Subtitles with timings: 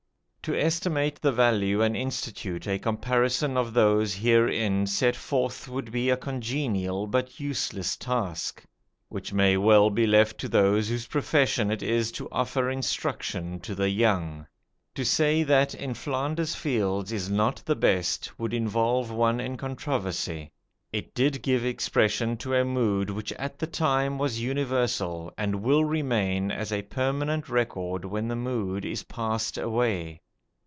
[0.45, 6.09] To estimate the value and institute a comparison of those herein set forth would be
[6.09, 8.65] a congenial but useless task,
[9.07, 13.75] which may well be left to those whose profession it is to offer instruction to
[13.75, 14.47] the young.
[14.95, 20.51] To say that "In Flanders Fields" is not the best would involve one in controversy.
[20.91, 25.85] It did give expression to a mood which at the time was universal, and will
[25.85, 30.19] remain as a permanent record when the mood is passed away.